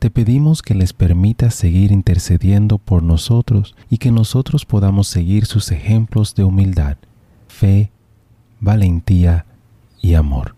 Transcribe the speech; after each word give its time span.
Te 0.00 0.08
pedimos 0.08 0.62
que 0.62 0.74
les 0.74 0.94
permitas 0.94 1.54
seguir 1.54 1.92
intercediendo 1.92 2.78
por 2.78 3.02
nosotros 3.02 3.76
y 3.90 3.98
que 3.98 4.10
nosotros 4.10 4.64
podamos 4.64 5.08
seguir 5.08 5.44
sus 5.44 5.70
ejemplos 5.72 6.34
de 6.34 6.42
humildad, 6.42 6.96
fe, 7.48 7.92
valentía 8.60 9.44
y 10.00 10.14
amor. 10.14 10.56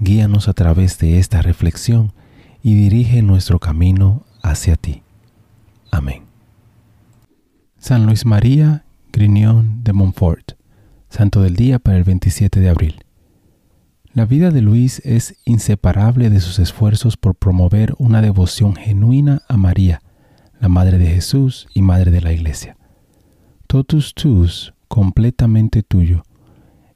Guíanos 0.00 0.48
a 0.48 0.52
través 0.52 0.98
de 0.98 1.18
esta 1.18 1.40
reflexión 1.40 2.12
y 2.62 2.74
dirige 2.74 3.22
nuestro 3.22 3.58
camino 3.58 4.26
hacia 4.42 4.76
ti. 4.76 5.02
Amén. 5.90 6.24
San 7.78 8.04
Luis 8.04 8.26
María 8.26 8.84
Grignon 9.12 9.82
de 9.82 9.94
Montfort, 9.94 10.58
Santo 11.08 11.40
del 11.40 11.56
Día 11.56 11.78
para 11.78 11.96
el 11.96 12.04
27 12.04 12.60
de 12.60 12.68
abril. 12.68 13.05
La 14.16 14.24
vida 14.24 14.50
de 14.50 14.62
Luis 14.62 15.02
es 15.04 15.36
inseparable 15.44 16.30
de 16.30 16.40
sus 16.40 16.58
esfuerzos 16.58 17.18
por 17.18 17.34
promover 17.34 17.94
una 17.98 18.22
devoción 18.22 18.74
genuina 18.74 19.42
a 19.46 19.58
María, 19.58 20.00
la 20.58 20.70
Madre 20.70 20.96
de 20.96 21.04
Jesús 21.04 21.68
y 21.74 21.82
Madre 21.82 22.10
de 22.10 22.22
la 22.22 22.32
Iglesia. 22.32 22.78
Totus 23.66 24.14
tuus, 24.14 24.72
completamente 24.88 25.82
tuyo, 25.82 26.22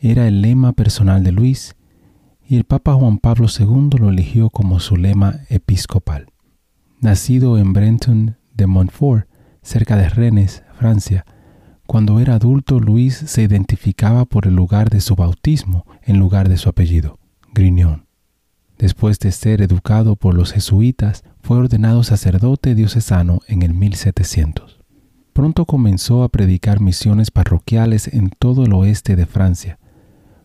era 0.00 0.26
el 0.26 0.42
lema 0.42 0.72
personal 0.72 1.22
de 1.22 1.30
Luis 1.30 1.76
y 2.48 2.56
el 2.56 2.64
Papa 2.64 2.94
Juan 2.94 3.18
Pablo 3.18 3.46
II 3.46 3.90
lo 3.96 4.08
eligió 4.08 4.50
como 4.50 4.80
su 4.80 4.96
lema 4.96 5.38
episcopal. 5.50 6.26
Nacido 7.00 7.58
en 7.58 7.72
Brenton 7.72 8.38
de 8.54 8.66
Montfort, 8.66 9.28
cerca 9.62 9.96
de 9.96 10.08
Rennes, 10.08 10.64
Francia, 10.76 11.24
cuando 11.86 12.18
era 12.18 12.34
adulto, 12.34 12.80
Luis 12.80 13.14
se 13.14 13.42
identificaba 13.42 14.24
por 14.24 14.46
el 14.46 14.54
lugar 14.54 14.88
de 14.90 15.00
su 15.00 15.16
bautismo 15.16 15.86
en 16.02 16.18
lugar 16.18 16.48
de 16.48 16.56
su 16.56 16.68
apellido, 16.68 17.18
Grignon. 17.52 18.06
Después 18.78 19.18
de 19.18 19.30
ser 19.32 19.62
educado 19.62 20.16
por 20.16 20.34
los 20.34 20.52
jesuitas, 20.52 21.24
fue 21.42 21.58
ordenado 21.58 22.02
sacerdote 22.02 22.74
diocesano 22.74 23.40
en 23.48 23.62
el 23.62 23.74
1700. 23.74 24.80
Pronto 25.32 25.66
comenzó 25.66 26.22
a 26.22 26.28
predicar 26.28 26.80
misiones 26.80 27.30
parroquiales 27.30 28.08
en 28.08 28.30
todo 28.30 28.64
el 28.64 28.72
oeste 28.72 29.14
de 29.14 29.26
Francia. 29.26 29.78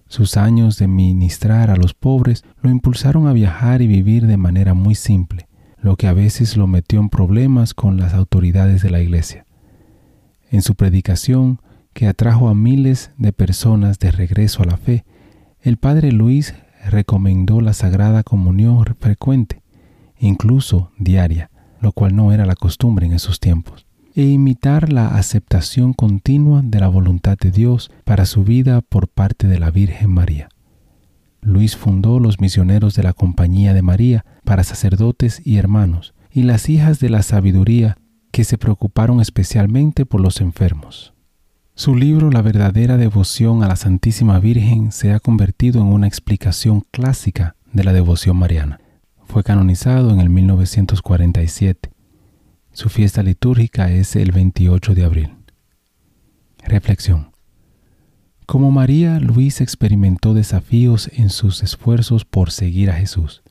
Sus 0.07 0.35
años 0.35 0.77
de 0.77 0.87
ministrar 0.87 1.69
a 1.69 1.75
los 1.75 1.93
pobres 1.93 2.43
lo 2.61 2.69
impulsaron 2.69 3.27
a 3.27 3.33
viajar 3.33 3.81
y 3.81 3.87
vivir 3.87 4.27
de 4.27 4.37
manera 4.37 4.73
muy 4.73 4.95
simple, 4.95 5.47
lo 5.81 5.95
que 5.95 6.07
a 6.07 6.13
veces 6.13 6.57
lo 6.57 6.67
metió 6.67 6.99
en 6.99 7.09
problemas 7.09 7.73
con 7.73 7.97
las 7.97 8.13
autoridades 8.13 8.81
de 8.81 8.89
la 8.89 8.99
iglesia. 8.99 9.45
En 10.51 10.61
su 10.61 10.75
predicación, 10.75 11.59
que 11.93 12.07
atrajo 12.07 12.49
a 12.49 12.55
miles 12.55 13.11
de 13.17 13.33
personas 13.33 13.99
de 13.99 14.11
regreso 14.11 14.63
a 14.63 14.65
la 14.65 14.77
fe, 14.77 15.05
el 15.61 15.77
padre 15.77 16.11
Luis 16.11 16.55
recomendó 16.89 17.61
la 17.61 17.73
Sagrada 17.73 18.23
Comunión 18.23 18.83
frecuente, 18.99 19.61
incluso 20.17 20.91
diaria, 20.97 21.49
lo 21.81 21.91
cual 21.91 22.15
no 22.15 22.31
era 22.31 22.45
la 22.45 22.55
costumbre 22.55 23.05
en 23.05 23.13
esos 23.13 23.39
tiempos, 23.39 23.85
e 24.15 24.23
imitar 24.23 24.91
la 24.91 25.15
aceptación 25.15 25.93
continua 25.93 26.61
de 26.63 26.79
la 26.79 26.87
voluntad 26.87 27.37
de 27.37 27.51
Dios 27.51 27.91
para 28.05 28.25
su 28.25 28.43
vida 28.43 28.81
por 28.81 29.07
parte 29.07 29.47
de 29.47 29.59
la 29.59 29.71
Virgen 29.71 30.09
María. 30.09 30.49
Luis 31.41 31.77
fundó 31.77 32.19
los 32.19 32.39
misioneros 32.39 32.95
de 32.95 33.03
la 33.03 33.13
Compañía 33.13 33.73
de 33.73 33.81
María 33.81 34.25
para 34.43 34.63
sacerdotes 34.63 35.41
y 35.45 35.57
hermanos, 35.57 36.13
y 36.31 36.43
las 36.43 36.69
hijas 36.69 36.99
de 36.99 37.09
la 37.09 37.23
sabiduría 37.23 37.97
que 38.39 38.45
se 38.45 38.57
preocuparon 38.57 39.19
especialmente 39.19 40.05
por 40.05 40.21
los 40.21 40.39
enfermos. 40.39 41.13
Su 41.75 41.93
libro 41.93 42.31
La 42.31 42.41
verdadera 42.41 42.95
devoción 42.95 43.63
a 43.63 43.67
la 43.67 43.75
Santísima 43.75 44.39
Virgen 44.39 44.93
se 44.93 45.11
ha 45.11 45.19
convertido 45.19 45.81
en 45.81 45.87
una 45.87 46.07
explicación 46.07 46.85
clásica 46.89 47.57
de 47.73 47.83
la 47.83 47.91
devoción 47.91 48.37
mariana. 48.37 48.79
Fue 49.25 49.43
canonizado 49.43 50.11
en 50.11 50.21
el 50.21 50.29
1947. 50.29 51.91
Su 52.71 52.87
fiesta 52.87 53.23
litúrgica 53.23 53.91
es 53.91 54.15
el 54.15 54.31
28 54.31 54.95
de 54.95 55.03
abril. 55.03 55.31
Reflexión. 56.63 57.31
Como 58.45 58.71
María, 58.71 59.19
Luis 59.19 59.59
experimentó 59.59 60.33
desafíos 60.33 61.11
en 61.13 61.29
sus 61.29 61.61
esfuerzos 61.61 62.23
por 62.23 62.51
seguir 62.51 62.89
a 62.89 62.93
Jesús 62.93 63.43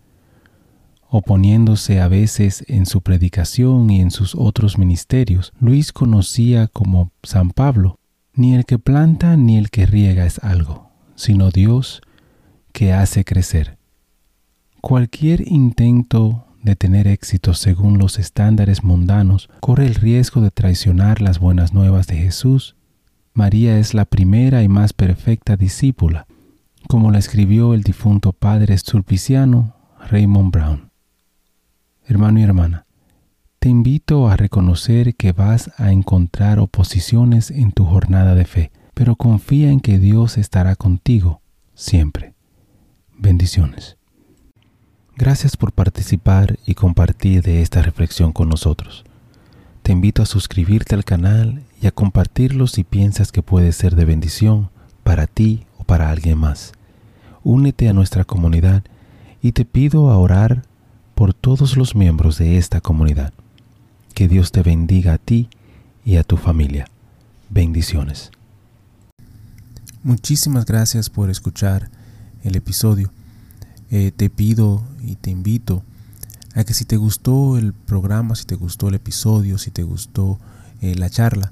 oponiéndose 1.08 2.00
a 2.00 2.08
veces 2.08 2.64
en 2.68 2.86
su 2.86 3.00
predicación 3.00 3.90
y 3.90 4.00
en 4.00 4.10
sus 4.10 4.34
otros 4.34 4.78
ministerios. 4.78 5.52
Luis 5.60 5.92
conocía 5.92 6.68
como 6.68 7.12
San 7.22 7.50
Pablo, 7.50 7.98
ni 8.34 8.54
el 8.54 8.64
que 8.64 8.78
planta 8.78 9.36
ni 9.36 9.56
el 9.56 9.70
que 9.70 9.86
riega 9.86 10.26
es 10.26 10.38
algo, 10.44 10.90
sino 11.14 11.50
Dios 11.50 12.02
que 12.72 12.92
hace 12.92 13.24
crecer. 13.24 13.78
Cualquier 14.80 15.48
intento 15.48 16.46
de 16.62 16.76
tener 16.76 17.08
éxito 17.08 17.54
según 17.54 17.98
los 17.98 18.18
estándares 18.18 18.84
mundanos 18.84 19.48
corre 19.60 19.86
el 19.86 19.94
riesgo 19.94 20.40
de 20.40 20.50
traicionar 20.50 21.20
las 21.20 21.38
buenas 21.38 21.72
nuevas 21.72 22.06
de 22.06 22.16
Jesús. 22.16 22.76
María 23.32 23.78
es 23.78 23.94
la 23.94 24.04
primera 24.04 24.62
y 24.62 24.68
más 24.68 24.92
perfecta 24.92 25.56
discípula, 25.56 26.26
como 26.88 27.10
la 27.10 27.18
escribió 27.18 27.74
el 27.74 27.82
difunto 27.82 28.32
padre 28.32 28.76
sulpiciano 28.78 29.74
Raymond 30.10 30.52
Brown. 30.52 30.87
Hermano 32.10 32.40
y 32.40 32.42
hermana, 32.42 32.86
te 33.58 33.68
invito 33.68 34.30
a 34.30 34.36
reconocer 34.38 35.14
que 35.14 35.32
vas 35.32 35.70
a 35.76 35.92
encontrar 35.92 36.58
oposiciones 36.58 37.50
en 37.50 37.70
tu 37.70 37.84
jornada 37.84 38.34
de 38.34 38.46
fe, 38.46 38.72
pero 38.94 39.14
confía 39.14 39.70
en 39.70 39.80
que 39.80 39.98
Dios 39.98 40.38
estará 40.38 40.74
contigo 40.74 41.42
siempre. 41.74 42.32
Bendiciones. 43.18 43.98
Gracias 45.16 45.58
por 45.58 45.72
participar 45.72 46.58
y 46.64 46.76
compartir 46.76 47.42
de 47.42 47.60
esta 47.60 47.82
reflexión 47.82 48.32
con 48.32 48.48
nosotros. 48.48 49.04
Te 49.82 49.92
invito 49.92 50.22
a 50.22 50.26
suscribirte 50.26 50.94
al 50.94 51.04
canal 51.04 51.62
y 51.82 51.88
a 51.88 51.90
compartirlo 51.90 52.68
si 52.68 52.84
piensas 52.84 53.32
que 53.32 53.42
puede 53.42 53.70
ser 53.72 53.96
de 53.96 54.06
bendición 54.06 54.70
para 55.02 55.26
ti 55.26 55.66
o 55.76 55.84
para 55.84 56.08
alguien 56.08 56.38
más. 56.38 56.72
Únete 57.42 57.86
a 57.86 57.92
nuestra 57.92 58.24
comunidad 58.24 58.82
y 59.42 59.52
te 59.52 59.66
pido 59.66 60.08
a 60.08 60.16
orar 60.16 60.62
por 61.18 61.34
todos 61.34 61.76
los 61.76 61.96
miembros 61.96 62.38
de 62.38 62.58
esta 62.58 62.80
comunidad. 62.80 63.32
Que 64.14 64.28
Dios 64.28 64.52
te 64.52 64.62
bendiga 64.62 65.14
a 65.14 65.18
ti 65.18 65.48
y 66.04 66.14
a 66.14 66.22
tu 66.22 66.36
familia. 66.36 66.86
Bendiciones. 67.50 68.30
Muchísimas 70.04 70.64
gracias 70.64 71.10
por 71.10 71.28
escuchar 71.28 71.90
el 72.44 72.54
episodio. 72.54 73.10
Eh, 73.90 74.12
te 74.14 74.30
pido 74.30 74.84
y 75.02 75.16
te 75.16 75.30
invito 75.30 75.82
a 76.54 76.62
que 76.62 76.72
si 76.72 76.84
te 76.84 76.96
gustó 76.96 77.58
el 77.58 77.72
programa, 77.72 78.36
si 78.36 78.44
te 78.44 78.54
gustó 78.54 78.86
el 78.86 78.94
episodio, 78.94 79.58
si 79.58 79.72
te 79.72 79.82
gustó 79.82 80.38
eh, 80.82 80.94
la 80.94 81.10
charla, 81.10 81.50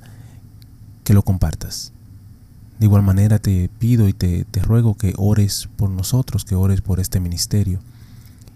que 1.03 1.13
lo 1.13 1.23
compartas. 1.23 1.93
De 2.79 2.87
igual 2.87 3.03
manera 3.03 3.41
te 3.41 3.69
pido 3.81 4.07
y 4.07 4.13
te, 4.13 4.45
te 4.45 4.61
ruego 4.61 4.95
que 4.95 5.13
ores 5.17 5.69
por 5.75 5.91
nosotros, 5.91 6.45
que 6.45 6.55
ores 6.55 6.83
por 6.83 7.01
este 7.01 7.19
ministerio 7.19 7.81